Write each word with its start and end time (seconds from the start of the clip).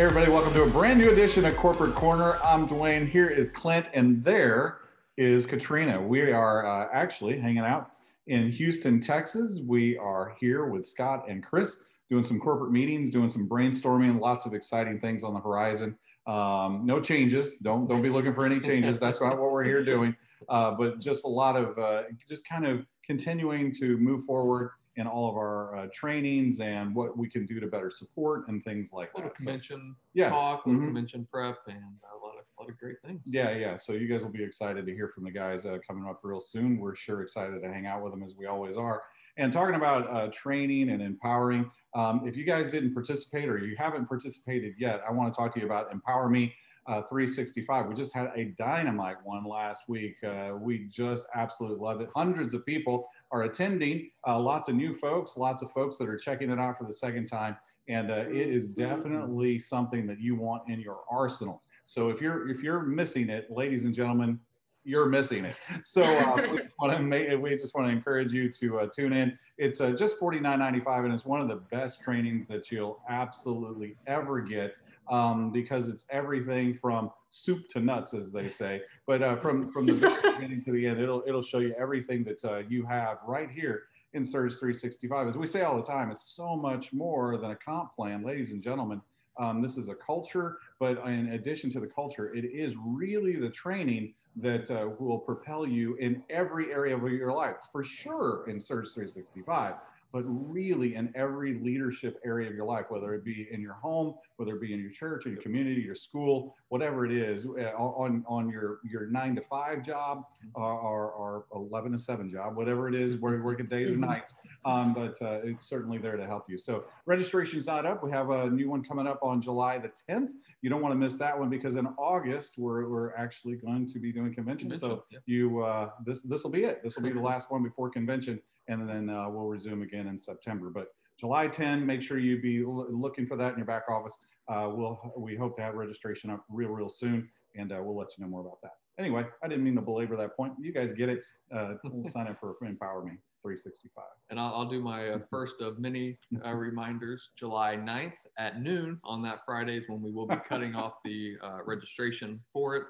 Hey, 0.00 0.06
everybody, 0.06 0.32
welcome 0.32 0.54
to 0.54 0.62
a 0.62 0.66
brand 0.66 0.98
new 0.98 1.10
edition 1.10 1.44
of 1.44 1.54
Corporate 1.58 1.94
Corner. 1.94 2.38
I'm 2.42 2.66
Dwayne. 2.66 3.06
Here 3.06 3.28
is 3.28 3.50
Clint, 3.50 3.84
and 3.92 4.24
there 4.24 4.78
is 5.18 5.44
Katrina. 5.44 6.00
We 6.00 6.32
are 6.32 6.64
uh, 6.64 6.88
actually 6.90 7.38
hanging 7.38 7.58
out 7.58 7.90
in 8.26 8.50
Houston, 8.50 9.02
Texas. 9.02 9.60
We 9.60 9.98
are 9.98 10.34
here 10.40 10.64
with 10.64 10.86
Scott 10.86 11.26
and 11.28 11.44
Chris 11.44 11.80
doing 12.08 12.22
some 12.22 12.40
corporate 12.40 12.72
meetings, 12.72 13.10
doing 13.10 13.28
some 13.28 13.46
brainstorming, 13.46 14.18
lots 14.18 14.46
of 14.46 14.54
exciting 14.54 14.98
things 14.98 15.22
on 15.22 15.34
the 15.34 15.40
horizon. 15.40 15.98
Um, 16.26 16.86
no 16.86 16.98
changes. 16.98 17.56
Don't 17.56 17.86
don't 17.86 18.00
be 18.00 18.08
looking 18.08 18.32
for 18.32 18.46
any 18.46 18.58
changes. 18.58 18.98
That's 18.98 19.20
not 19.20 19.38
what 19.38 19.52
we're 19.52 19.64
here 19.64 19.84
doing. 19.84 20.16
Uh, 20.48 20.70
but 20.70 20.98
just 20.98 21.24
a 21.24 21.28
lot 21.28 21.56
of 21.56 21.78
uh, 21.78 22.04
just 22.26 22.48
kind 22.48 22.64
of 22.64 22.86
continuing 23.04 23.70
to 23.74 23.98
move 23.98 24.24
forward 24.24 24.70
in 25.00 25.06
all 25.06 25.28
of 25.30 25.36
our 25.36 25.76
uh, 25.76 25.86
trainings 25.92 26.60
and 26.60 26.94
what 26.94 27.16
we 27.16 27.28
can 27.28 27.46
do 27.46 27.58
to 27.58 27.66
better 27.66 27.90
support 27.90 28.46
and 28.48 28.62
things 28.62 28.92
like 28.92 29.12
that. 29.14 29.22
So, 29.22 29.30
convention 29.30 29.96
yeah. 30.12 30.28
talk, 30.28 30.64
Mhm. 30.64 30.84
convention 30.84 31.26
prep, 31.32 31.58
and 31.66 31.78
a 31.78 32.16
lot 32.24 32.36
of 32.38 32.44
a 32.58 32.62
lot 32.62 32.68
of 32.70 32.78
great 32.78 33.00
things. 33.02 33.22
yeah, 33.24 33.50
yeah. 33.56 33.74
So 33.74 33.94
you 33.94 34.06
guys 34.06 34.22
will 34.22 34.30
be 34.32 34.44
excited 34.44 34.84
to 34.84 34.92
hear 34.94 35.08
from 35.08 35.24
the 35.24 35.30
guys 35.30 35.64
uh, 35.64 35.78
coming 35.86 36.06
up 36.06 36.20
real 36.22 36.40
soon. 36.40 36.78
We're 36.78 36.94
sure 36.94 37.22
excited 37.22 37.62
to 37.62 37.68
hang 37.72 37.86
out 37.86 38.02
with 38.02 38.12
them 38.12 38.22
as 38.22 38.34
we 38.36 38.44
always 38.46 38.76
are. 38.76 39.02
And 39.38 39.50
talking 39.50 39.76
about 39.76 40.10
uh, 40.14 40.28
training 40.30 40.90
and 40.90 41.00
empowering, 41.00 41.70
um, 41.94 42.28
if 42.28 42.36
you 42.36 42.44
guys 42.44 42.68
didn't 42.68 42.92
participate 42.92 43.48
or 43.48 43.56
you 43.58 43.76
haven't 43.78 44.06
participated 44.06 44.74
yet, 44.78 45.00
I 45.08 45.12
want 45.12 45.32
to 45.32 45.36
talk 45.38 45.54
to 45.54 45.60
you 45.60 45.64
about 45.64 45.90
Empower 45.90 46.28
Me 46.28 46.52
uh, 46.86 47.00
365. 47.02 47.86
We 47.86 47.94
just 47.94 48.12
had 48.14 48.30
a 48.34 48.46
dynamite 48.58 49.16
one 49.24 49.44
last 49.44 49.84
week. 49.88 50.16
Uh, 50.22 50.52
we 50.60 50.86
just 50.90 51.26
absolutely 51.34 51.78
loved 51.78 52.02
it. 52.02 52.10
Hundreds 52.14 52.52
of 52.52 52.66
people 52.66 53.08
are 53.32 53.42
attending, 53.42 54.10
uh, 54.26 54.38
lots 54.38 54.68
of 54.68 54.74
new 54.74 54.94
folks, 54.94 55.36
lots 55.36 55.62
of 55.62 55.70
folks 55.72 55.96
that 55.98 56.08
are 56.08 56.16
checking 56.16 56.50
it 56.50 56.58
out 56.58 56.78
for 56.78 56.84
the 56.84 56.92
second 56.92 57.26
time. 57.26 57.56
And 57.88 58.10
uh, 58.10 58.24
it 58.28 58.48
is 58.48 58.68
definitely 58.68 59.58
something 59.58 60.06
that 60.06 60.20
you 60.20 60.36
want 60.36 60.62
in 60.68 60.80
your 60.80 61.00
arsenal. 61.10 61.62
So 61.84 62.10
if 62.10 62.20
you're 62.20 62.48
if 62.48 62.62
you're 62.62 62.82
missing 62.82 63.30
it, 63.30 63.50
ladies 63.50 63.84
and 63.84 63.94
gentlemen, 63.94 64.38
you're 64.84 65.06
missing 65.06 65.44
it. 65.44 65.56
So 65.82 66.02
uh, 66.02 66.36
we, 66.52 66.60
want 66.78 66.96
to 66.96 67.02
make, 67.02 67.40
we 67.40 67.50
just 67.50 67.74
want 67.74 67.86
to 67.86 67.92
encourage 67.92 68.32
you 68.32 68.50
to 68.50 68.80
uh, 68.80 68.86
tune 68.86 69.12
in. 69.12 69.38
It's 69.58 69.80
uh, 69.80 69.90
just 69.92 70.18
$49.95 70.18 71.04
and 71.04 71.12
it's 71.12 71.24
one 71.24 71.40
of 71.40 71.48
the 71.48 71.56
best 71.56 72.00
trainings 72.00 72.46
that 72.48 72.70
you'll 72.70 73.00
absolutely 73.08 73.96
ever 74.06 74.40
get 74.40 74.74
um, 75.10 75.50
because 75.50 75.88
it's 75.88 76.04
everything 76.08 76.72
from 76.72 77.10
soup 77.28 77.68
to 77.68 77.80
nuts, 77.80 78.14
as 78.14 78.32
they 78.32 78.48
say. 78.48 78.82
But 79.06 79.22
uh, 79.22 79.36
from 79.36 79.70
from 79.70 79.86
the 79.86 79.92
beginning 80.34 80.64
to 80.64 80.72
the 80.72 80.86
end, 80.86 81.00
it'll 81.00 81.22
it'll 81.26 81.42
show 81.42 81.58
you 81.58 81.74
everything 81.78 82.24
that 82.24 82.44
uh, 82.44 82.62
you 82.68 82.86
have 82.86 83.18
right 83.26 83.50
here 83.50 83.82
in 84.14 84.24
Surge 84.24 84.52
365. 84.52 85.28
As 85.28 85.36
we 85.36 85.46
say 85.46 85.62
all 85.62 85.76
the 85.76 85.82
time, 85.82 86.10
it's 86.10 86.24
so 86.24 86.56
much 86.56 86.92
more 86.92 87.36
than 87.36 87.50
a 87.50 87.56
comp 87.56 87.94
plan, 87.94 88.22
ladies 88.22 88.52
and 88.52 88.62
gentlemen. 88.62 89.02
Um, 89.36 89.62
this 89.62 89.76
is 89.76 89.88
a 89.88 89.94
culture, 89.94 90.58
but 90.78 90.98
in 91.06 91.32
addition 91.32 91.70
to 91.70 91.80
the 91.80 91.86
culture, 91.86 92.34
it 92.34 92.44
is 92.44 92.74
really 92.76 93.36
the 93.36 93.48
training 93.48 94.14
that 94.36 94.70
uh, 94.70 94.90
will 94.98 95.18
propel 95.18 95.66
you 95.66 95.96
in 95.96 96.22
every 96.30 96.72
area 96.72 96.96
of 96.96 97.02
your 97.10 97.32
life, 97.32 97.56
for 97.72 97.82
sure 97.82 98.44
in 98.48 98.60
Surge 98.60 98.92
365, 98.92 99.74
but 100.12 100.22
really 100.22 100.94
in 100.94 101.12
every 101.14 101.58
leadership 101.60 102.20
area 102.24 102.48
of 102.48 102.54
your 102.54 102.66
life, 102.66 102.86
whether 102.88 103.14
it 103.14 103.24
be 103.24 103.48
in 103.50 103.60
your 103.60 103.74
home, 103.74 104.14
whether 104.36 104.56
it 104.56 104.60
be 104.60 104.72
in 104.72 104.80
your 104.80 104.90
church 104.90 105.26
or 105.26 105.30
your 105.30 105.42
community, 105.42 105.80
your 105.80 105.94
school, 105.94 106.56
whatever 106.68 107.04
it 107.06 107.12
is, 107.12 107.46
uh, 107.46 107.72
on, 107.76 108.24
on 108.26 108.48
your, 108.48 108.80
your 108.88 109.06
nine 109.06 109.34
to 109.34 109.42
five 109.42 109.82
job 109.82 110.24
uh, 110.56 110.60
or, 110.60 111.10
or 111.10 111.44
11 111.54 111.92
to 111.92 111.98
seven 111.98 112.28
job, 112.28 112.56
whatever 112.56 112.88
it 112.88 112.94
is, 112.94 113.16
where 113.16 113.34
you're 113.34 113.44
working 113.44 113.66
days 113.66 113.90
or 113.90 113.96
nights. 113.96 114.34
Um, 114.64 114.92
but 114.92 115.20
uh, 115.22 115.40
it's 115.42 115.66
certainly 115.66 115.98
there 115.98 116.16
to 116.16 116.26
help 116.26 116.44
you. 116.48 116.56
So 116.56 116.84
registration's 117.06 117.66
not 117.66 117.86
up. 117.86 118.04
We 118.04 118.10
have 118.10 118.30
a 118.30 118.50
new 118.50 118.68
one 118.68 118.84
coming 118.84 119.06
up 119.06 119.20
on 119.22 119.40
July 119.40 119.78
the 119.78 119.90
10th. 120.08 120.28
You 120.62 120.68
don't 120.68 120.82
want 120.82 120.92
to 120.92 120.98
miss 120.98 121.16
that 121.16 121.38
one 121.38 121.48
because 121.48 121.76
in 121.76 121.86
August 121.98 122.58
we're, 122.58 122.88
we're 122.88 123.14
actually 123.14 123.56
going 123.56 123.86
to 123.86 123.98
be 123.98 124.12
doing 124.12 124.34
convention. 124.34 124.68
So 124.76 124.88
Convention, 124.88 125.04
yeah. 125.10 125.18
you 125.26 125.62
uh, 125.62 125.90
this 126.04 126.22
this 126.22 126.44
will 126.44 126.50
be 126.50 126.64
it. 126.64 126.82
This 126.82 126.96
will 126.96 127.04
be 127.04 127.12
the 127.12 127.20
last 127.20 127.50
one 127.50 127.62
before 127.62 127.90
convention, 127.90 128.40
and 128.70 128.88
then 128.88 129.10
uh, 129.10 129.28
we'll 129.28 129.46
resume 129.46 129.82
again 129.82 130.06
in 130.06 130.18
September. 130.18 130.70
But 130.70 130.86
July 131.18 131.48
10, 131.48 131.84
make 131.84 132.00
sure 132.00 132.18
you 132.18 132.40
be 132.40 132.62
l- 132.62 132.86
looking 132.90 133.26
for 133.26 133.36
that 133.36 133.52
in 133.52 133.58
your 133.58 133.66
back 133.66 133.82
office. 133.90 134.16
Uh, 134.48 134.70
we'll 134.72 134.98
we 135.18 135.36
hope 135.36 135.56
to 135.56 135.62
have 135.62 135.74
registration 135.74 136.30
up 136.30 136.44
real 136.48 136.70
real 136.70 136.88
soon, 136.88 137.28
and 137.56 137.72
uh, 137.72 137.80
we'll 137.82 137.96
let 137.96 138.08
you 138.16 138.24
know 138.24 138.30
more 138.30 138.40
about 138.40 138.60
that. 138.62 138.72
Anyway, 138.98 139.24
I 139.42 139.48
didn't 139.48 139.64
mean 139.64 139.74
to 139.76 139.82
belabor 139.82 140.16
that 140.16 140.36
point. 140.36 140.54
You 140.60 140.72
guys 140.72 140.92
get 140.92 141.08
it. 141.08 141.20
Uh, 141.54 141.74
we'll 141.84 142.08
sign 142.10 142.28
up 142.28 142.38
for 142.38 142.56
Empower 142.64 143.02
Me 143.04 143.12
365. 143.42 144.04
And 144.30 144.38
I'll, 144.38 144.54
I'll 144.54 144.68
do 144.68 144.80
my 144.80 145.08
uh, 145.10 145.18
first 145.30 145.60
of 145.60 145.78
many 145.80 146.16
uh, 146.44 146.52
reminders. 146.52 147.30
July 147.36 147.76
9th 147.76 148.12
at 148.38 148.60
noon 148.60 149.00
on 149.02 149.20
that 149.22 149.40
Friday 149.44 149.78
is 149.78 149.88
when 149.88 150.00
we 150.02 150.12
will 150.12 150.26
be 150.26 150.36
cutting 150.48 150.76
off 150.76 150.94
the 151.04 151.36
uh, 151.42 151.58
registration 151.64 152.40
for 152.52 152.76
it. 152.76 152.84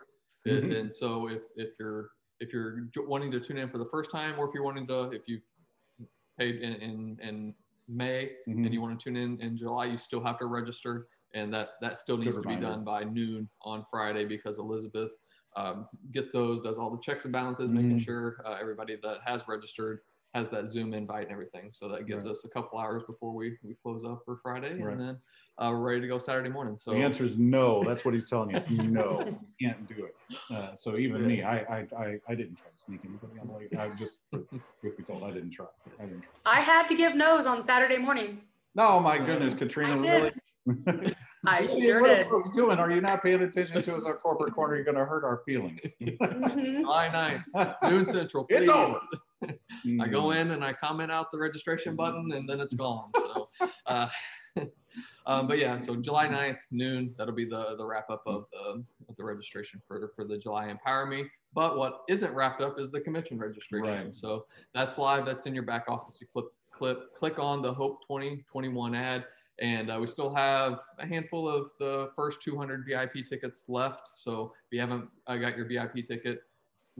And, 0.47 0.65
Mhm. 0.73 0.81
and 0.81 0.93
so 0.93 1.29
if, 1.29 1.43
if 1.57 1.71
you're 1.79 2.11
if 2.41 2.55
you're 2.55 2.89
wanting 3.07 3.31
to 3.33 3.39
tune 3.41 3.59
in 3.59 3.69
for 3.69 3.77
the 3.79 3.89
first 3.91 4.11
time, 4.11 4.39
or 4.39 4.49
if 4.49 4.55
you're 4.55 4.63
wanting 4.65 4.87
to 4.89 5.11
if 5.11 5.23
you 5.27 5.39
paid 6.41 6.57
in 6.63 6.73
in, 6.75 7.19
in 7.23 7.55
May 7.89 8.31
Mhm. 8.49 8.65
and 8.65 8.73
you 8.75 8.81
want 8.81 8.99
to 8.99 9.03
tune 9.05 9.17
in 9.17 9.41
in 9.41 9.57
July, 9.57 9.85
you 9.87 9.99
still 9.99 10.23
have 10.25 10.39
to 10.39 10.47
register, 10.47 11.09
and 11.35 11.53
that 11.53 11.71
that 11.83 11.99
still 11.99 12.17
needs 12.17 12.37
to 12.37 12.49
be 12.49 12.57
done 12.69 12.85
by 12.85 13.05
noon 13.05 13.49
on 13.63 13.85
Friday 13.91 14.25
because 14.25 14.59
Elizabeth 14.59 15.11
um, 15.57 15.89
gets 16.13 16.31
those, 16.31 16.63
does 16.63 16.79
all 16.79 16.91
the 16.91 17.03
checks 17.03 17.25
and 17.25 17.33
balances, 17.33 17.69
making 17.71 17.99
Mhm. 17.99 18.05
sure 18.05 18.41
uh, 18.47 18.57
everybody 18.61 18.95
that 19.03 19.19
has 19.25 19.41
registered 19.49 20.01
has 20.35 20.51
that 20.51 20.67
Zoom 20.69 20.95
invite 20.95 21.25
and 21.25 21.33
everything. 21.33 21.71
So 21.73 21.89
that 21.89 22.07
gives 22.07 22.25
Right. 22.25 22.33
us 22.33 22.45
a 22.45 22.49
couple 22.49 22.79
hours 22.79 23.03
before 23.07 23.33
we 23.35 23.57
we 23.63 23.75
close 23.83 24.05
up 24.05 24.23
for 24.25 24.37
Friday, 24.43 24.81
Right. 24.81 24.93
and 24.93 25.01
then 25.01 25.19
uh, 25.59 25.71
we're 25.73 25.81
ready 25.81 26.01
to 26.03 26.07
go 26.09 26.19
Saturday 26.19 26.49
morning. 26.49 26.77
So 26.77 26.93
the 26.93 26.99
answer 26.99 27.25
is 27.25 27.37
no. 27.37 27.83
That's 27.85 28.05
what 28.05 28.15
he's 28.15 28.29
telling 28.31 28.51
you. 28.51 28.57
It's 28.57 28.71
no. 28.85 29.25
You 29.59 29.69
can't 29.69 29.87
do 29.89 30.05
it. 30.07 30.15
Uh, 30.51 30.75
so 30.75 30.97
even 30.97 31.27
me, 31.27 31.43
I, 31.43 31.59
I 31.59 31.87
I 31.99 32.19
I 32.29 32.35
didn't 32.35 32.57
try 32.57 32.71
to 32.71 32.79
sneak 32.83 33.01
anybody 33.05 33.41
on 33.41 33.55
late. 33.59 33.77
I 33.79 33.89
just 33.97 34.21
truth 34.33 34.97
be 34.97 35.03
told, 35.03 35.25
I 35.25 35.31
didn't 35.33 35.51
try. 35.51 35.67
I 36.01 36.05
didn't 36.05 36.23
try. 36.23 36.31
I 36.47 36.61
had 36.61 36.87
to 36.89 36.95
give 36.95 37.15
no's 37.17 37.47
on 37.47 37.63
Saturday 37.63 37.99
morning. 37.99 38.43
No, 38.77 39.01
my 39.01 39.19
goodness, 39.19 39.53
Katrina, 39.55 39.95
I 39.95 39.97
really. 39.97 40.33
did. 40.87 41.17
I 41.47 41.63
What 41.63 41.71
are- 41.71 41.81
sure 41.81 42.01
what 42.03 42.11
are 42.11 42.17
did. 42.17 42.27
folks 42.29 42.51
doing? 42.51 42.79
Are 42.79 42.91
you 42.91 43.01
not 43.01 43.21
paying 43.23 43.43
attention 43.43 43.83
to 43.83 43.95
us 43.97 44.05
on 44.05 44.13
corporate 44.15 44.55
corner? 44.55 44.77
You're 44.77 44.85
going 44.85 44.97
to 44.99 45.05
hurt 45.07 45.25
our 45.25 45.39
feelings. 45.47 45.81
Mhm. 46.01 46.81
July 46.83 47.43
9th, 47.57 47.91
noon 47.91 48.07
central. 48.07 48.47
It's 48.51 48.71
please. 48.71 48.95
I 50.01 50.09
go 50.09 50.33
in 50.33 50.51
and 50.53 50.65
I 50.65 50.73
comment 50.73 51.11
out 51.11 51.31
the 51.33 51.39
registration 51.39 51.97
button 51.97 52.33
and 52.33 52.49
then 52.49 52.61
it's 52.61 52.75
gone. 52.75 53.11
So, 53.17 53.49
uh, 53.87 54.09
um, 55.27 55.47
but 55.47 55.59
yeah, 55.59 55.79
so 55.79 55.97
July 55.97 56.27
9th, 56.27 56.59
noon, 56.71 57.15
that'll 57.17 57.35
be 57.35 57.45
the, 57.45 57.77
the 57.77 57.85
wrap 57.85 58.11
up 58.11 58.23
of 58.27 58.47
the, 58.53 58.85
of 59.09 59.17
the 59.17 59.25
registration 59.25 59.81
for, 59.87 60.11
for 60.15 60.25
the 60.25 60.39
July 60.39 60.69
Empower 60.69 61.07
Me. 61.07 61.25
But 61.55 61.77
what 61.77 62.03
isn't 62.09 62.33
wrapped 62.33 62.63
up 62.63 62.79
is 62.79 62.91
the 62.91 63.01
convention 63.01 63.39
registration. 63.39 64.07
Right. 64.07 64.15
So 64.15 64.47
that's 64.75 64.99
live. 64.99 65.27
That's 65.27 65.47
in 65.47 65.55
your 65.55 65.65
back 65.65 65.85
office. 65.89 66.19
You 66.21 66.27
click, 66.33 66.47
clip, 66.73 67.15
click 67.19 67.39
on 67.39 67.63
the 67.63 67.73
Hope 67.73 68.03
2021 68.03 68.95
ad. 68.95 69.25
And 69.61 69.91
uh, 69.91 69.99
we 70.01 70.07
still 70.07 70.35
have 70.35 70.81
a 70.99 71.07
handful 71.07 71.47
of 71.47 71.71
the 71.79 72.11
first 72.17 72.41
200 72.43 72.87
VIP 72.89 73.29
tickets 73.29 73.69
left. 73.69 74.11
So 74.15 74.55
if 74.67 74.73
you 74.73 74.81
haven't 74.81 75.09
uh, 75.27 75.37
got 75.37 75.57
your 75.57 75.67
VIP 75.67 76.07
ticket, 76.07 76.43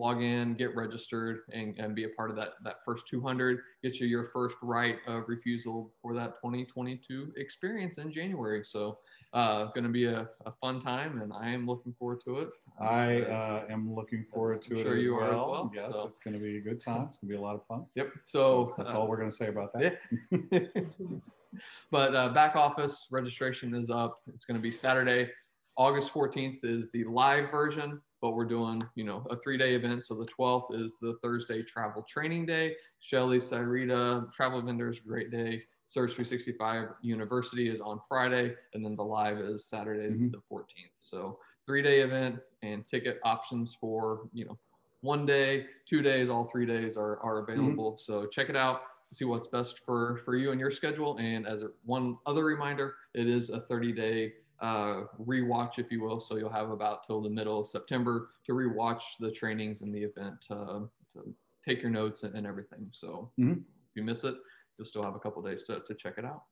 log 0.01 0.23
in, 0.23 0.55
get 0.55 0.75
registered, 0.75 1.41
and, 1.53 1.79
and 1.79 1.95
be 1.95 2.05
a 2.05 2.09
part 2.09 2.31
of 2.31 2.37
that 2.37 2.55
that 2.65 2.77
first 2.85 3.07
200. 3.09 3.61
Get 3.85 4.01
you 4.01 4.07
your 4.09 4.31
first 4.33 4.57
right 4.63 4.97
of 5.07 5.25
refusal 5.29 5.93
for 6.01 6.15
that 6.15 6.37
2022 6.43 7.33
experience 7.37 7.99
in 7.99 8.11
January. 8.13 8.63
So, 8.65 8.99
uh, 9.35 9.67
going 9.67 9.85
to 9.85 9.91
be 9.91 10.07
a, 10.07 10.29
a 10.47 10.53
fun 10.61 10.81
time, 10.81 11.21
and 11.23 11.33
I 11.33 11.51
am 11.51 11.67
looking 11.67 11.95
forward 11.99 12.21
to 12.25 12.39
it. 12.41 12.49
I 12.81 13.21
Uh, 13.23 13.65
am 13.71 13.95
looking 13.95 14.25
forward 14.33 14.63
to 14.63 14.75
I'm 14.75 14.81
it 14.81 14.83
sure 14.85 14.97
as 14.97 15.03
you 15.05 15.15
are 15.17 15.25
as 15.25 15.31
well. 15.35 15.51
well, 15.51 15.73
Yes, 15.75 15.93
so. 15.93 16.07
it's 16.07 16.19
going 16.19 16.35
to 16.35 16.41
be 16.41 16.57
a 16.57 16.61
good 16.61 16.81
time. 16.81 17.03
It's 17.09 17.19
going 17.19 17.29
to 17.31 17.35
be 17.35 17.37
a 17.37 17.41
lot 17.41 17.55
of 17.55 17.65
fun. 17.67 17.85
Yep. 17.95 18.09
So, 18.25 18.75
that's 18.79 18.93
uh, 18.93 18.99
all 18.99 19.07
we're 19.07 19.19
going 19.19 19.31
to 19.31 19.37
say 19.37 19.49
about 19.49 19.73
that. 19.75 19.99
Yeah. 20.33 20.61
but 21.91 22.15
uh, 22.15 22.29
back 22.31 22.57
office 22.57 23.07
registration 23.11 23.75
is 23.75 23.91
up. 23.91 24.21
It's 24.35 24.45
going 24.45 24.57
to 24.59 24.63
be 24.63 24.73
Saturday, 24.73 25.31
August 25.77 26.13
14th 26.13 26.65
is 26.65 26.91
the 26.91 27.05
live 27.05 27.51
version, 27.51 28.01
but 28.21 28.33
we're 28.33 28.45
doing, 28.45 28.83
you 28.95 29.05
know, 29.05 29.27
a 29.31 29.37
three 29.39 29.57
day 29.57 29.75
event. 29.75 30.05
So 30.05 30.15
the 30.15 30.27
12th 30.27 30.75
is 30.75 30.97
the 31.01 31.17
Thursday 31.23 31.63
travel 31.63 32.03
training 32.03 32.47
day. 32.47 32.77
Shelly, 33.01 33.39
Cyrita, 33.39 34.31
travel 34.33 34.61
vendors, 34.63 35.01
great 35.01 35.31
day. 35.31 35.63
Surge 35.89 36.11
365 36.15 36.89
University 37.03 37.69
is 37.69 37.81
on 37.81 38.01
Friday, 38.09 38.55
and 38.75 38.85
then 38.85 38.95
the 38.95 39.03
live 39.05 39.39
is 39.39 39.65
Saturday, 39.67 40.15
Mhm. 40.15 40.31
the 40.31 40.41
14th. 40.49 40.93
So 41.01 41.41
three 41.67 41.83
day 41.83 42.01
event 42.01 42.41
and 42.63 42.87
ticket 42.87 43.19
options 43.25 43.75
for, 43.75 44.29
you 44.33 44.45
know, 44.45 44.59
one 45.03 45.25
day, 45.25 45.67
two 45.89 46.03
days, 46.03 46.29
all 46.29 46.45
three 46.53 46.67
days 46.67 46.97
are, 46.97 47.19
are 47.21 47.39
available. 47.39 47.97
So 47.99 48.27
check 48.27 48.51
it 48.51 48.57
out 48.57 48.83
to 49.09 49.15
see 49.15 49.25
what's 49.25 49.47
best 49.47 49.81
for, 49.87 50.19
for 50.27 50.37
you 50.37 50.51
and 50.51 50.61
your 50.61 50.71
schedule. 50.71 51.17
And 51.17 51.47
as 51.47 51.63
a, 51.63 51.71
one 51.85 52.19
other 52.27 52.45
reminder, 52.45 52.97
it 53.15 53.27
is 53.27 53.49
a 53.49 53.63
30 53.63 53.93
day 53.93 54.35
uh, 54.61 55.05
rewatch, 55.25 55.79
if 55.79 55.91
you 55.91 56.03
will. 56.03 56.21
So 56.21 56.37
you'll 56.37 56.51
have 56.51 56.71
about 56.71 57.07
till 57.07 57.21
the 57.21 57.31
middle 57.31 57.61
of 57.61 57.67
September 57.67 58.31
to 58.45 58.53
rewatch 58.53 59.03
the 59.19 59.31
trainings 59.31 59.81
and 59.81 59.95
the 59.95 60.03
event, 60.03 60.37
uh, 60.51 60.81
to 61.15 61.35
take 61.67 61.83
your 61.83 61.91
notes 61.91 62.23
and, 62.23 62.35
and 62.35 62.47
everything. 62.47 62.89
So 62.93 63.31
Mhm. 63.39 63.59
if 63.59 63.97
you 63.97 64.03
miss 64.03 64.25
it, 64.25 64.37
you'll 64.77 64.87
still 64.87 65.03
have 65.03 65.15
a 65.15 65.19
couple 65.19 65.43
days 65.43 65.63
to, 65.65 65.81
to 65.81 65.95
check 65.95 66.15
it 66.19 66.25
out. 66.25 66.45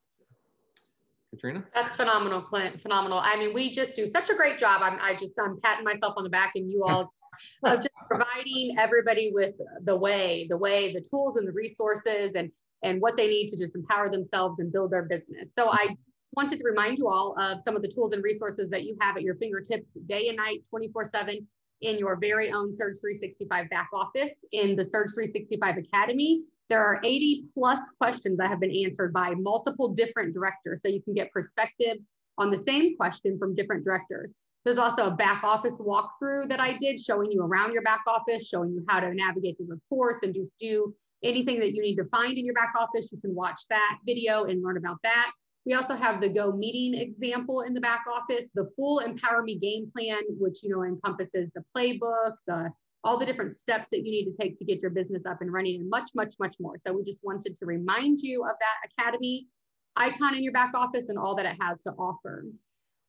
Katrina? 1.31 1.63
That's 1.75 1.95
phenomenal, 1.95 2.41
Clint. 2.41 2.81
Phenomenal. 2.81 3.21
I 3.23 3.37
mean, 3.37 3.53
we 3.53 3.71
just 3.71 3.95
do 3.95 4.07
such 4.07 4.31
a 4.31 4.35
great 4.35 4.59
job. 4.59 4.81
I'm, 4.83 4.99
I 5.01 5.13
just, 5.13 5.33
I'm 5.39 5.61
patting 5.61 5.85
myself 5.85 6.15
on 6.17 6.25
the 6.25 6.31
back 6.31 6.53
and 6.55 6.71
you 6.71 6.85
all 6.85 7.03
of 7.65 7.75
just 7.77 7.91
providing 8.07 8.77
everybody 8.79 9.31
with 9.35 9.55
the 9.85 9.95
way, 9.95 10.47
the 10.49 10.57
way, 10.57 10.95
the 10.95 11.03
tools 11.03 11.37
and 11.37 11.47
the 11.47 11.53
resources 11.53 12.33
and, 12.35 12.51
and 12.83 13.03
what 13.03 13.19
they 13.19 13.29
need 13.29 13.49
to 13.49 13.59
just 13.59 13.75
empower 13.75 14.09
themselves 14.09 14.59
and 14.61 14.73
build 14.73 14.91
their 14.91 15.03
business. 15.03 15.51
So 15.53 15.69
I 15.71 15.95
wanted 16.39 16.57
to 16.57 16.65
remind 16.65 16.99
you 16.99 17.09
all 17.09 17.35
of 17.41 17.61
some 17.61 17.75
of 17.75 17.83
the 17.83 17.89
tools 17.89 18.13
and 18.13 18.23
resources 18.23 18.71
that 18.71 18.85
you 18.85 18.97
have 19.01 19.17
at 19.17 19.25
your 19.25 19.35
fingertips 19.35 19.89
day 20.05 20.29
and 20.29 20.37
night, 20.37 20.65
24 20.71 21.03
seven 21.03 21.45
in 21.81 21.99
your 21.99 22.15
very 22.15 22.53
own 22.53 22.73
Surge 22.73 23.01
365 23.01 23.69
back 23.71 23.89
office 23.93 24.31
in 24.53 24.77
the 24.77 24.85
Surge 24.85 25.11
365 25.17 25.79
Academy. 25.79 26.45
There 26.71 26.81
are 26.81 27.01
80 27.03 27.47
plus 27.55 27.81
questions 28.01 28.39
that 28.39 28.51
have 28.51 28.61
been 28.61 28.71
answered 28.71 29.13
by 29.13 29.35
multiple 29.35 29.89
different 29.89 30.33
directors. 30.33 30.81
So 30.81 30.87
you 30.87 31.03
can 31.03 31.13
get 31.13 31.33
perspectives 31.33 32.07
on 32.37 32.53
the 32.53 32.59
same 32.59 32.97
question 32.97 33.37
from 33.37 33.57
different 33.57 33.85
directors. 33.85 34.33
There's 34.65 34.79
also 34.79 35.09
a 35.09 35.11
back 35.11 35.43
office 35.43 35.81
walkthrough 35.81 36.51
that 36.51 36.61
I 36.61 36.77
did 36.77 37.01
showing 37.01 37.33
you 37.33 37.43
around 37.43 37.73
your 37.73 37.83
back 37.83 38.03
office, 38.07 38.47
showing 38.47 38.71
you 38.71 38.85
how 38.89 39.01
to 39.01 39.13
navigate 39.13 39.59
the 39.59 39.65
reports 39.65 40.23
and 40.23 40.33
just 40.33 40.53
do 40.57 40.95
anything 41.25 41.59
that 41.59 41.75
you 41.75 41.83
need 41.83 41.97
to 41.97 42.05
find 42.05 42.39
in 42.39 42.45
your 42.45 42.55
back 42.55 42.75
office. 42.79 43.11
You 43.11 43.21
can 43.21 43.35
watch 43.35 43.63
that 43.71 43.99
video 44.07 44.45
and 44.45 44.63
learn 44.63 44.77
about 44.77 44.99
that. 45.03 45.33
We 45.69 45.75
also 45.75 45.97
have 45.97 46.23
the 46.23 46.31
Go 46.31 46.51
meeting 46.51 46.99
example 46.99 47.61
in 47.61 47.75
the 47.75 47.81
back 47.83 48.05
office, 48.11 48.49
the 48.55 48.71
full 48.75 49.01
Empower 49.01 49.43
Me 49.43 49.59
game 49.59 49.93
plan, 49.95 50.23
which 50.39 50.63
you 50.63 50.71
know 50.71 50.83
encompasses 50.83 51.51
the 51.55 51.63
playbook, 51.77 52.37
the 52.47 52.73
all 53.05 53.19
the 53.19 53.27
different 53.27 53.55
steps 53.55 53.89
that 53.93 53.99
you 53.99 54.11
need 54.11 54.25
to 54.25 54.33
take 54.33 54.57
to 54.57 54.65
get 54.65 54.81
your 54.81 54.91
business 54.91 55.27
up 55.29 55.43
and 55.43 55.53
running 55.53 55.79
and 55.79 55.91
much, 55.91 56.13
much, 56.15 56.37
much 56.41 56.57
more. 56.59 56.77
So 56.79 56.95
we 56.95 57.05
just 57.05 57.23
wanted 57.23 57.55
to 57.57 57.67
remind 57.67 58.21
you 58.21 58.45
of 58.45 58.57
that 58.59 59.05
academy 59.05 59.47
icon 59.95 60.35
in 60.35 60.43
your 60.43 60.55
back 60.55 60.73
office 60.75 61.11
and 61.11 61.19
all 61.19 61.37
that 61.37 61.45
it 61.45 61.57
has 61.61 61.83
to 61.83 61.91
offer. 61.91 62.47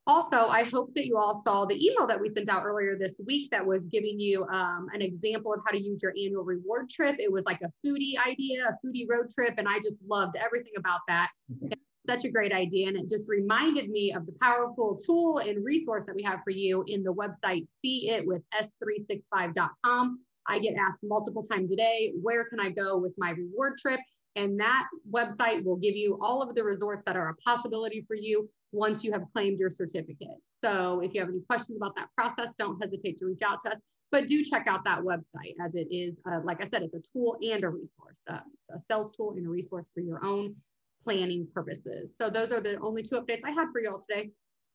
Also, 0.06 0.48
I 0.48 0.64
hope 0.64 0.94
that 0.96 1.06
you 1.06 1.16
all 1.16 1.42
saw 1.42 1.64
the 1.64 1.82
email 1.82 2.06
that 2.08 2.20
we 2.20 2.28
sent 2.28 2.50
out 2.50 2.64
earlier 2.64 2.98
this 2.98 3.18
week 3.26 3.50
that 3.52 3.66
was 3.66 3.86
giving 3.86 4.20
you 4.20 4.44
um, 4.52 4.86
an 4.92 5.00
example 5.00 5.54
of 5.54 5.60
how 5.64 5.72
to 5.72 5.80
use 5.80 6.02
your 6.02 6.12
annual 6.12 6.44
reward 6.44 6.90
trip. 6.90 7.16
It 7.18 7.32
was 7.32 7.46
like 7.46 7.60
a 7.62 7.72
foodie 7.84 8.18
idea, 8.26 8.66
a 8.68 8.86
foodie 8.86 9.06
road 9.08 9.30
trip, 9.34 9.54
and 9.56 9.66
I 9.66 9.76
just 9.76 9.96
loved 10.06 10.36
everything 10.36 10.72
about 10.76 11.00
that. 11.08 11.30
Mm-hmm. 11.50 11.72
Such 12.06 12.24
a 12.24 12.30
great 12.30 12.52
idea. 12.52 12.88
And 12.88 12.96
it 12.96 13.08
just 13.08 13.26
reminded 13.28 13.90
me 13.90 14.12
of 14.12 14.26
the 14.26 14.32
powerful 14.40 14.96
tool 15.06 15.38
and 15.38 15.64
resource 15.64 16.04
that 16.06 16.14
we 16.14 16.22
have 16.22 16.40
for 16.44 16.50
you 16.50 16.84
in 16.86 17.02
the 17.02 17.12
website, 17.12 17.64
see 17.82 18.08
it 18.10 18.26
with 18.26 18.42
s365.com. 18.54 20.20
I 20.46 20.58
get 20.58 20.74
asked 20.74 21.00
multiple 21.02 21.42
times 21.42 21.70
a 21.70 21.76
day, 21.76 22.12
where 22.20 22.44
can 22.46 22.58
I 22.58 22.70
go 22.70 22.96
with 22.96 23.12
my 23.18 23.30
reward 23.30 23.74
trip? 23.78 24.00
And 24.36 24.58
that 24.60 24.86
website 25.10 25.64
will 25.64 25.76
give 25.76 25.96
you 25.96 26.18
all 26.20 26.42
of 26.42 26.54
the 26.54 26.64
resorts 26.64 27.04
that 27.04 27.16
are 27.16 27.28
a 27.28 27.34
possibility 27.36 28.04
for 28.06 28.14
you 28.14 28.48
once 28.72 29.04
you 29.04 29.12
have 29.12 29.24
claimed 29.32 29.58
your 29.58 29.70
certificate. 29.70 30.38
So 30.64 31.00
if 31.00 31.12
you 31.12 31.20
have 31.20 31.28
any 31.28 31.40
questions 31.48 31.76
about 31.76 31.96
that 31.96 32.08
process, 32.16 32.54
don't 32.56 32.80
hesitate 32.80 33.18
to 33.18 33.26
reach 33.26 33.42
out 33.42 33.60
to 33.64 33.72
us. 33.72 33.78
But 34.12 34.26
do 34.26 34.42
check 34.44 34.66
out 34.66 34.84
that 34.84 35.00
website 35.00 35.54
as 35.64 35.74
it 35.74 35.86
is, 35.90 36.20
uh, 36.26 36.40
like 36.42 36.64
I 36.64 36.68
said, 36.68 36.82
it's 36.82 36.94
a 36.94 37.00
tool 37.12 37.36
and 37.42 37.62
a 37.62 37.68
resource. 37.68 38.22
Uh, 38.28 38.40
a 38.70 38.80
sales 38.88 39.12
tool 39.12 39.34
and 39.36 39.46
a 39.46 39.48
resource 39.48 39.90
for 39.94 40.00
your 40.00 40.24
own 40.24 40.56
planning 41.02 41.46
purposes. 41.52 42.16
So 42.16 42.30
those 42.30 42.52
are 42.52 42.60
the 42.60 42.78
only 42.80 43.02
two 43.02 43.16
updates 43.16 43.40
I 43.44 43.50
had 43.50 43.68
for 43.72 43.80
you 43.80 43.90
all 43.90 44.00
today. 44.00 44.30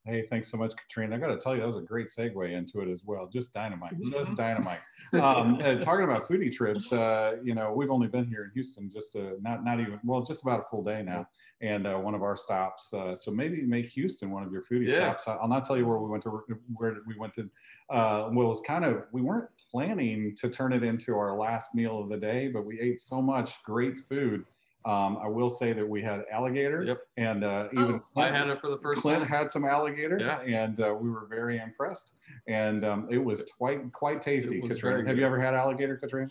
Hey, 0.06 0.22
thanks 0.22 0.50
so 0.50 0.58
much, 0.58 0.72
Katrina. 0.76 1.16
I 1.16 1.20
got 1.20 1.30
to 1.30 1.38
tell 1.38 1.56
you, 1.56 1.62
that 1.62 1.68
was 1.68 1.78
a 1.78 1.82
great 1.82 2.10
segue 2.10 2.52
into 2.52 2.82
it 2.82 2.90
as 2.90 3.04
well. 3.04 3.28
Just 3.28 3.52
dynamite, 3.52 4.00
mm-hmm. 4.00 4.12
just 4.12 4.36
dynamite. 4.36 4.80
Um, 5.14 5.60
uh, 5.64 5.76
talking 5.76 6.04
about 6.04 6.28
foodie 6.28 6.52
trips, 6.52 6.92
uh, 6.92 7.38
you 7.44 7.56
know, 7.56 7.74
we've 7.74 7.90
only 7.90 8.08
been 8.08 8.28
here 8.28 8.44
in 8.44 8.52
Houston 8.54 8.90
just 8.90 9.16
a, 9.16 9.38
not 9.42 9.64
not 9.64 9.80
even 9.80 10.00
well, 10.04 10.22
just 10.22 10.42
about 10.42 10.60
a 10.60 10.64
full 10.70 10.84
day 10.84 11.02
now, 11.02 11.28
and 11.62 11.88
uh, 11.88 11.96
one 11.98 12.14
of 12.14 12.22
our 12.22 12.36
stops. 12.36 12.94
Uh, 12.94 13.16
so 13.16 13.32
maybe 13.32 13.62
make 13.62 13.88
Houston 13.90 14.30
one 14.30 14.44
of 14.44 14.52
your 14.52 14.64
foodie 14.64 14.90
yeah. 14.90 15.16
stops. 15.16 15.28
I'll 15.28 15.48
not 15.48 15.64
tell 15.66 15.78
you 15.78 15.88
where 15.88 15.98
we 15.98 16.10
went 16.10 16.24
to 16.24 16.44
where 16.76 16.96
we 17.08 17.16
went 17.18 17.34
to. 17.36 17.50
Uh, 17.90 18.30
well, 18.32 18.46
it 18.46 18.50
was 18.50 18.62
kind 18.62 18.84
of 18.84 19.06
we 19.12 19.22
weren't 19.22 19.50
planning 19.72 20.36
to 20.38 20.50
turn 20.50 20.74
it 20.74 20.84
into 20.84 21.18
our 21.18 21.38
last 21.38 21.74
meal 21.74 22.00
of 22.00 22.10
the 22.10 22.18
day, 22.18 22.48
but 22.48 22.66
we 22.66 22.80
ate 22.80 23.00
so 23.00 23.22
much 23.22 23.64
great 23.64 23.98
food 23.98 24.46
um, 24.86 25.18
I 25.22 25.28
will 25.28 25.50
say 25.50 25.74
that 25.74 25.88
we 25.88 26.04
had 26.04 26.26
alligator, 26.32 26.84
yep. 26.84 27.00
and 27.18 27.44
uh, 27.44 27.70
even 27.74 28.02
oh, 28.16 28.22
I 28.22 28.30
had 28.30 28.48
it 28.50 28.62
for 28.62 28.70
the 28.70 28.78
first 28.78 29.02
Clint 29.02 29.24
time. 29.24 29.28
had 29.28 29.50
some 29.50 29.66
alligator, 29.66 30.20
yeah. 30.20 30.42
and 30.42 30.80
uh, 30.80 30.94
we 30.94 31.10
were 31.10 31.26
very 31.28 31.58
impressed. 31.58 32.14
And 32.48 32.84
um, 32.84 33.08
it 33.10 33.18
was 33.18 33.44
quite 33.58 33.92
quite 33.94 34.22
tasty. 34.22 34.62
Katrina, 34.62 35.08
have 35.08 35.18
you 35.18 35.26
ever 35.26 35.40
had 35.40 35.56
alligator, 35.56 35.98
Katrina? 35.98 36.30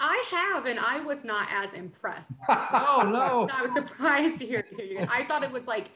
I 0.00 0.24
have, 0.30 0.66
and 0.66 0.80
I 0.80 1.00
was 1.00 1.24
not 1.24 1.46
as 1.52 1.74
impressed. 1.74 2.32
oh 2.48 3.08
no! 3.08 3.46
So 3.52 3.56
I 3.56 3.62
was 3.62 3.72
surprised 3.72 4.38
to 4.38 4.46
hear, 4.46 4.64
hear 4.76 4.86
you. 4.86 5.06
I 5.08 5.24
thought 5.24 5.44
it 5.44 5.52
was 5.52 5.68
like 5.68 5.90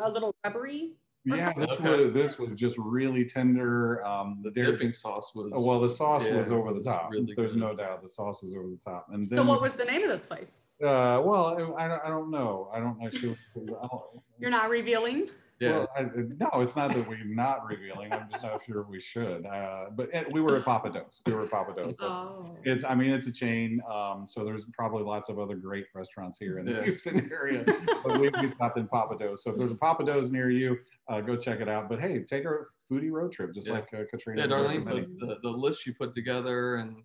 a 0.00 0.10
little 0.10 0.34
rubbery. 0.44 0.92
Yeah, 1.24 1.52
this 1.56 1.70
okay. 1.72 2.04
was 2.04 2.14
this 2.14 2.38
was 2.38 2.52
just 2.54 2.78
really 2.78 3.26
tender. 3.26 4.02
Um, 4.06 4.40
the 4.42 4.50
dipping 4.50 4.94
sauce 4.94 5.32
was 5.34 5.52
well, 5.54 5.80
the 5.80 5.88
sauce 5.88 6.24
yeah, 6.24 6.36
was 6.36 6.50
over 6.50 6.72
the 6.72 6.82
top. 6.82 7.10
Really 7.12 7.34
There's 7.36 7.52
good. 7.52 7.60
no 7.60 7.74
doubt 7.74 8.00
the 8.00 8.08
sauce 8.08 8.42
was 8.42 8.54
over 8.54 8.68
the 8.68 8.80
top. 8.82 9.08
And 9.12 9.22
then, 9.22 9.38
so, 9.38 9.44
what 9.44 9.60
was 9.60 9.72
the 9.72 9.84
name 9.84 10.02
of 10.02 10.08
this 10.08 10.24
place? 10.24 10.61
Uh, 10.82 11.22
well, 11.24 11.74
I, 11.78 11.84
I 11.84 12.08
don't 12.08 12.30
know. 12.30 12.68
I 12.74 12.80
don't 12.80 13.00
actually. 13.04 13.36
I 13.56 13.86
don't, 13.86 14.02
You're 14.38 14.50
not 14.50 14.68
revealing. 14.68 15.28
Yeah. 15.60 15.70
Well, 15.70 15.88
I, 15.96 16.02
no, 16.40 16.60
it's 16.60 16.74
not 16.74 16.92
that 16.92 17.08
we're 17.08 17.22
not 17.24 17.64
revealing. 17.64 18.12
I'm 18.12 18.28
just 18.32 18.42
not 18.42 18.60
sure 18.66 18.82
we 18.82 18.98
should. 18.98 19.46
Uh, 19.46 19.90
but 19.94 20.12
it, 20.12 20.32
we 20.32 20.40
were 20.40 20.56
at 20.56 20.64
Pappadeaux. 20.64 21.20
We 21.24 21.34
were 21.34 21.44
at 21.44 21.50
Pappadeaux. 21.50 21.94
Oh. 22.00 22.56
It's. 22.64 22.82
I 22.82 22.96
mean, 22.96 23.10
it's 23.10 23.28
a 23.28 23.32
chain. 23.32 23.80
Um, 23.88 24.24
so 24.26 24.44
there's 24.44 24.64
probably 24.76 25.04
lots 25.04 25.28
of 25.28 25.38
other 25.38 25.54
great 25.54 25.86
restaurants 25.94 26.36
here 26.36 26.58
in 26.58 26.66
the 26.66 26.72
yeah. 26.72 26.82
Houston 26.82 27.30
area. 27.32 27.64
but 28.04 28.18
we, 28.18 28.28
we 28.40 28.48
stopped 28.48 28.76
in 28.76 28.88
Pappadeaux. 28.88 29.38
So 29.38 29.52
if 29.52 29.56
there's 29.56 29.70
a 29.70 29.76
Pappadeaux 29.76 30.28
near 30.32 30.50
you, 30.50 30.78
uh, 31.08 31.20
go 31.20 31.36
check 31.36 31.60
it 31.60 31.68
out. 31.68 31.88
But 31.88 32.00
hey, 32.00 32.18
take 32.24 32.44
a 32.44 32.64
foodie 32.90 33.12
road 33.12 33.30
trip, 33.30 33.54
just 33.54 33.68
yeah. 33.68 33.74
like 33.74 33.88
uh, 33.94 34.02
Katrina. 34.10 34.42
Yeah, 34.42 34.48
Darlene, 34.48 34.84
the, 35.20 35.38
the 35.42 35.48
list 35.48 35.86
you 35.86 35.94
put 35.94 36.12
together 36.12 36.76
and 36.76 36.96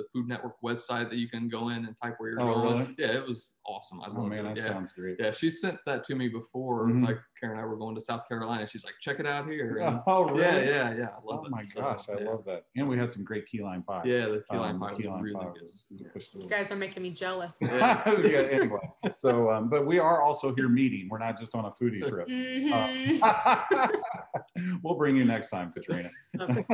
the 0.00 0.08
Food 0.12 0.28
Network 0.28 0.54
website 0.64 1.10
that 1.10 1.16
you 1.16 1.28
can 1.28 1.48
go 1.48 1.68
in 1.68 1.84
and 1.84 1.96
type 2.02 2.14
where 2.18 2.30
you're 2.30 2.42
oh, 2.42 2.62
going. 2.62 2.78
Really? 2.80 2.94
Yeah, 2.98 3.18
it 3.18 3.26
was 3.26 3.56
awesome. 3.66 4.00
I 4.00 4.08
oh 4.08 4.26
man, 4.26 4.46
it. 4.46 4.54
that 4.54 4.56
yeah. 4.58 4.72
sounds 4.72 4.92
great. 4.92 5.16
Yeah, 5.18 5.30
she 5.30 5.50
sent 5.50 5.78
that 5.86 6.04
to 6.04 6.14
me 6.14 6.28
before. 6.28 6.86
Mm-hmm. 6.86 7.04
Like 7.04 7.18
Karen 7.40 7.58
and 7.58 7.64
I 7.64 7.68
were 7.68 7.76
going 7.76 7.94
to 7.94 8.00
South 8.00 8.26
Carolina. 8.28 8.66
She's 8.66 8.84
like, 8.84 8.94
check 9.00 9.20
it 9.20 9.26
out 9.26 9.46
here. 9.46 9.78
And, 9.78 10.00
oh 10.06 10.24
really? 10.24 10.40
Yeah, 10.40 10.58
yeah, 10.58 10.94
yeah. 10.94 11.08
I 11.08 11.24
love 11.24 11.40
oh 11.42 11.46
it. 11.46 11.50
my 11.50 11.62
so, 11.62 11.80
gosh, 11.80 12.08
I 12.08 12.22
love 12.22 12.44
that. 12.46 12.64
And 12.76 12.88
we 12.88 12.96
had 12.96 13.10
some 13.10 13.24
great 13.24 13.46
key 13.46 13.62
lime 13.62 13.82
pie. 13.82 14.02
Yeah, 14.04 14.26
the 14.26 14.42
key 14.50 14.56
lime 14.56 14.82
um, 14.82 14.88
pie 14.88 14.96
key 14.96 15.08
lime 15.08 15.22
really 15.22 15.34
pie 15.34 15.50
was, 15.62 15.86
was 16.14 16.30
You 16.34 16.48
guys 16.48 16.70
are 16.70 16.76
making 16.76 17.02
me 17.02 17.10
jealous. 17.10 17.54
yeah. 17.60 18.02
Anyway, 18.06 18.78
so 19.12 19.50
um, 19.50 19.68
but 19.68 19.86
we 19.86 19.98
are 19.98 20.22
also 20.22 20.54
here 20.54 20.68
meeting. 20.68 21.08
We're 21.10 21.18
not 21.18 21.38
just 21.38 21.54
on 21.54 21.66
a 21.66 21.70
foodie 21.70 22.06
trip. 22.06 22.28
Mm-hmm. 22.28 23.22
Uh, 23.22 23.88
we'll 24.82 24.96
bring 24.96 25.16
you 25.16 25.24
next 25.24 25.50
time, 25.50 25.72
Katrina. 25.72 26.10
Okay. 26.38 26.64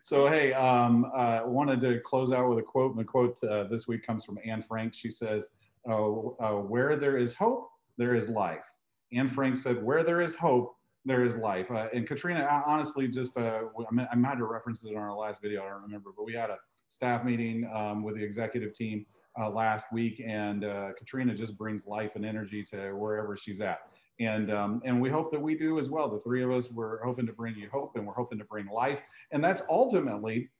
So 0.00 0.28
hey, 0.28 0.52
um, 0.52 1.10
uh, 1.14 1.42
wanted 1.44 1.80
to 1.82 2.00
close 2.00 2.32
out 2.32 2.48
with 2.48 2.58
a 2.58 2.62
quote, 2.62 2.90
and 2.92 3.00
the 3.00 3.04
quote 3.04 3.42
uh, 3.44 3.64
this 3.64 3.86
week 3.88 4.06
comes 4.06 4.24
from 4.24 4.38
Anne 4.44 4.62
Frank. 4.62 4.94
She 4.94 5.10
says, 5.10 5.48
oh, 5.88 6.36
uh, 6.40 6.60
"Where 6.60 6.96
there 6.96 7.16
is 7.16 7.34
hope, 7.34 7.70
there 7.96 8.14
is 8.14 8.30
life." 8.30 8.64
Anne 9.12 9.28
Frank 9.28 9.56
said, 9.56 9.82
"Where 9.82 10.02
there 10.02 10.20
is 10.20 10.34
hope, 10.34 10.76
there 11.04 11.22
is 11.22 11.36
life." 11.36 11.70
Uh, 11.70 11.88
and 11.92 12.06
Katrina, 12.06 12.40
I 12.40 12.62
honestly, 12.64 13.08
just 13.08 13.36
uh, 13.36 13.62
I 14.10 14.14
might 14.14 14.38
have 14.38 14.40
referenced 14.40 14.84
it 14.84 14.90
in 14.90 14.96
our 14.96 15.14
last 15.14 15.42
video. 15.42 15.64
I 15.64 15.70
don't 15.70 15.82
remember, 15.82 16.10
but 16.16 16.24
we 16.24 16.34
had 16.34 16.50
a 16.50 16.58
staff 16.86 17.24
meeting 17.24 17.70
um, 17.74 18.02
with 18.02 18.16
the 18.16 18.24
executive 18.24 18.74
team 18.74 19.06
last 19.52 19.86
week, 19.92 20.22
and 20.26 20.62
Katrina 20.98 21.34
just 21.34 21.56
brings 21.56 21.86
life 21.86 22.16
and 22.16 22.26
energy 22.26 22.62
to 22.64 22.92
wherever 22.92 23.36
she's 23.36 23.60
at 23.60 23.89
and 24.20 24.52
um, 24.52 24.80
and 24.84 25.00
we 25.00 25.10
hope 25.10 25.30
that 25.32 25.40
we 25.40 25.56
do 25.56 25.78
as 25.78 25.88
well. 25.88 26.08
The 26.08 26.20
three 26.20 26.42
of 26.42 26.50
us, 26.50 26.70
we're 26.70 27.02
hoping 27.02 27.26
to 27.26 27.32
bring 27.32 27.56
you 27.56 27.68
hope, 27.70 27.96
and 27.96 28.06
we're 28.06 28.14
hoping 28.14 28.38
to 28.38 28.44
bring 28.44 28.68
life, 28.68 29.02
and 29.32 29.42
that's 29.42 29.62
ultimately 29.68 30.50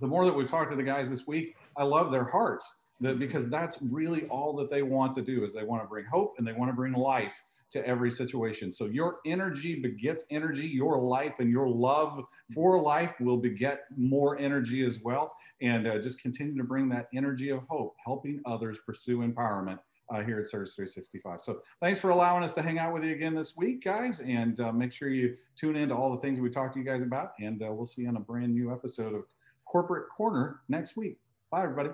the 0.00 0.06
more 0.06 0.24
that 0.24 0.32
we've 0.32 0.50
talked 0.50 0.70
to 0.70 0.76
the 0.76 0.82
guys 0.82 1.10
this 1.10 1.26
week. 1.26 1.56
I 1.76 1.84
love 1.84 2.10
their 2.10 2.24
hearts 2.24 2.82
that, 3.00 3.18
because 3.18 3.48
that's 3.48 3.80
really 3.82 4.26
all 4.26 4.56
that 4.56 4.70
they 4.70 4.82
want 4.82 5.12
to 5.14 5.22
do 5.22 5.44
is 5.44 5.54
they 5.54 5.64
want 5.64 5.82
to 5.82 5.88
bring 5.88 6.06
hope 6.06 6.34
and 6.38 6.46
they 6.46 6.54
want 6.54 6.70
to 6.70 6.74
bring 6.74 6.94
life 6.94 7.38
to 7.72 7.86
every 7.86 8.10
situation. 8.10 8.72
So 8.72 8.86
your 8.86 9.18
energy 9.26 9.80
begets 9.80 10.24
energy. 10.30 10.66
Your 10.66 10.98
life 10.98 11.38
and 11.38 11.50
your 11.50 11.68
love 11.68 12.24
for 12.52 12.80
life 12.80 13.14
will 13.20 13.36
beget 13.36 13.82
more 13.96 14.38
energy 14.38 14.84
as 14.84 14.98
well. 15.04 15.34
And 15.60 15.86
uh, 15.86 15.98
just 15.98 16.20
continue 16.20 16.56
to 16.56 16.64
bring 16.64 16.88
that 16.88 17.08
energy 17.14 17.50
of 17.50 17.60
hope, 17.68 17.94
helping 18.04 18.40
others 18.44 18.78
pursue 18.84 19.18
empowerment 19.18 19.78
uh, 20.10 20.22
here 20.22 20.38
at 20.38 20.46
Surge 20.46 20.74
365. 20.74 21.40
So 21.40 21.60
thanks 21.80 22.00
for 22.00 22.10
allowing 22.10 22.42
us 22.42 22.54
to 22.54 22.62
hang 22.62 22.78
out 22.78 22.92
with 22.92 23.04
you 23.04 23.12
again 23.12 23.34
this 23.34 23.56
week, 23.56 23.84
guys. 23.84 24.20
And 24.20 24.58
uh, 24.60 24.72
make 24.72 24.92
sure 24.92 25.08
you 25.08 25.36
tune 25.56 25.76
in 25.76 25.88
to 25.90 25.94
all 25.94 26.10
the 26.10 26.20
things 26.20 26.40
we 26.40 26.50
talked 26.50 26.74
to 26.74 26.80
you 26.80 26.84
guys 26.84 27.02
about. 27.02 27.32
And 27.40 27.62
uh, 27.62 27.72
we'll 27.72 27.86
see 27.86 28.02
you 28.02 28.08
on 28.08 28.16
a 28.16 28.20
brand 28.20 28.54
new 28.54 28.72
episode 28.72 29.14
of 29.14 29.24
Corporate 29.64 30.08
Corner 30.08 30.60
next 30.68 30.96
week. 30.96 31.18
Bye, 31.50 31.62
everybody. 31.62 31.90